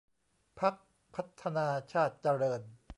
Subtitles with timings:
[0.59, 0.75] พรรค
[1.15, 2.61] พัฒนาชาติเจริญ